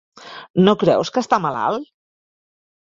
No 0.69 0.75
creus 0.85 1.13
que 1.17 1.25
està 1.27 1.41
malalt? 1.45 1.95